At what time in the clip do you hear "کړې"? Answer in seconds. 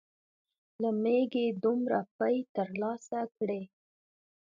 3.37-3.61